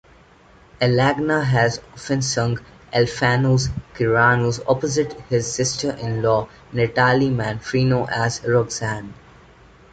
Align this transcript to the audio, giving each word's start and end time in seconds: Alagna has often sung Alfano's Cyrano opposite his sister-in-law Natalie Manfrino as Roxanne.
Alagna 0.81 1.43
has 1.45 1.79
often 1.93 2.23
sung 2.23 2.59
Alfano's 2.91 3.69
Cyrano 3.95 4.51
opposite 4.67 5.13
his 5.29 5.53
sister-in-law 5.53 6.49
Natalie 6.73 7.29
Manfrino 7.29 8.09
as 8.09 8.43
Roxanne. 8.43 9.13